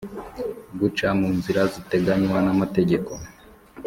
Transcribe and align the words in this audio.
guca 0.79 1.07
mu 1.19 1.27
nzira 1.37 1.61
ziteganywa 1.73 2.37
n 2.45 2.47
amategeko 2.53 3.11